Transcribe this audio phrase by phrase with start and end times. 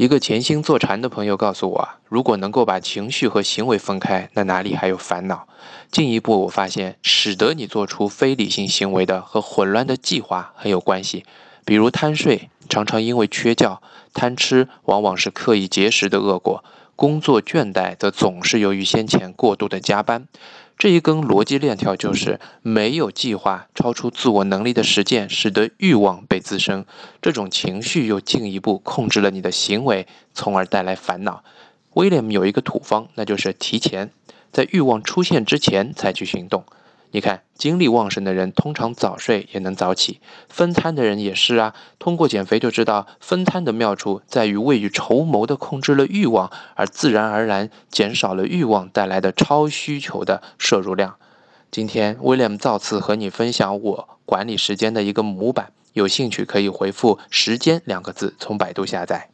[0.00, 5.46] 一个潜心坐禅的朋友告诉我，如果能够把情绪和行为分开，那哪里还有烦恼？
[5.92, 11.26] 进一步，我发现使得你做出非理性行为的和混乱的计划很有关系。
[11.66, 13.82] 比如贪睡，常常因为缺觉；
[14.14, 16.64] 贪吃，往往是刻意节食的恶果；
[16.96, 20.26] 工作倦怠，则总是由于先前过度的加班。
[20.80, 26.86] 这一根逻辑链条就是没有计划、超出自我能力的实践，使得欲望被滋生，
[27.20, 31.44] 这种情绪又进一步控制了你的行为，从而带来烦恼。
[31.92, 34.10] 威廉有一个土方，那就是提前
[34.52, 36.64] 在欲望出现之前采取行动。
[37.12, 41.74] 你看，精力旺盛的人通常早睡也能早起，分摊的人也是啊。
[41.98, 51.16] 通过减肥就知道，分摊的妙处在于未雨绸缪的控制了欲望，而自然而然减少了欲望带来的超需求的摄入量。
[51.72, 59.30] 今天，William 造次和你分享我管理时间的一个模板，有兴趣可以回复“时间”两个字从百度下载。